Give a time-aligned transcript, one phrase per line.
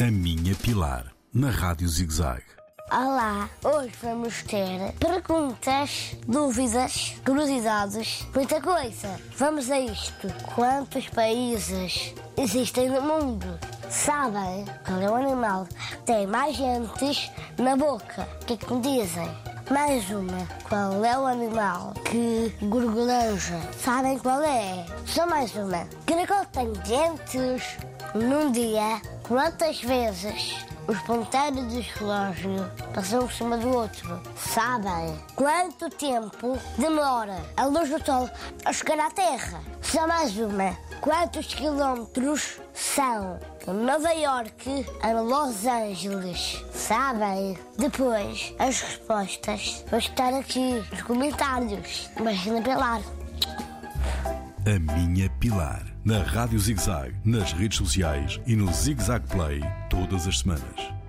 [0.00, 2.42] A Minha Pilar, na Rádio ZigZag.
[2.90, 9.20] Olá, hoje vamos ter perguntas, dúvidas, curiosidades, muita coisa.
[9.36, 10.26] Vamos a isto.
[10.54, 13.46] Quantos países existem no mundo?
[13.90, 18.26] Sabem qual é o animal que tem mais dentes na boca?
[18.40, 19.49] O que é que me dizem?
[19.70, 20.48] Mais uma.
[20.68, 23.60] Qual é o animal que gorgolanja?
[23.78, 24.84] Sabem qual é?
[25.06, 25.86] Só mais uma.
[26.06, 27.78] Caracol tem dentes
[28.12, 29.00] num dia.
[29.22, 30.56] Quantas vezes
[30.90, 34.20] os ponteiros do relógio passam por cima do outro?
[34.36, 38.28] Sabem quanto tempo demora a luz do sol
[38.64, 39.60] a chegar à Terra?
[39.80, 40.76] Só mais uma.
[41.00, 46.60] Quantos quilómetros são de Nova York a Los Angeles?
[46.72, 47.56] Sabem?
[47.78, 52.10] Depois, as respostas vão estar aqui nos comentários.
[52.18, 53.00] Imagina Pilar.
[54.66, 60.38] A Minha Pilar, na Rádio ZigZag, nas redes sociais e no ZigZag Play, todas as
[60.38, 60.99] semanas.